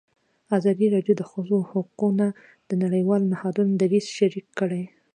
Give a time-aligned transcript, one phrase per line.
[0.57, 2.27] ازادي راډیو د د ښځو حقونه
[2.69, 4.83] د نړیوالو نهادونو دریځ شریک کړی.